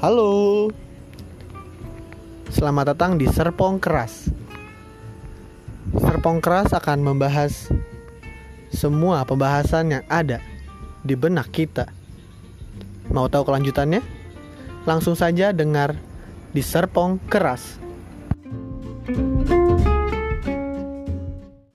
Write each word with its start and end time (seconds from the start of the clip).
Halo. 0.00 0.72
Selamat 2.48 2.96
datang 2.96 3.20
di 3.20 3.28
Serpong 3.28 3.76
Keras. 3.76 4.32
Serpong 5.92 6.40
Keras 6.40 6.72
akan 6.72 7.04
membahas 7.04 7.68
semua 8.72 9.28
pembahasan 9.28 9.92
yang 9.92 10.04
ada 10.08 10.40
di 11.04 11.12
benak 11.12 11.52
kita. 11.52 11.92
Mau 13.12 13.28
tahu 13.28 13.44
kelanjutannya? 13.52 14.00
Langsung 14.88 15.12
saja 15.12 15.52
dengar 15.52 15.92
di 16.56 16.64
Serpong 16.64 17.20
Keras. 17.28 17.76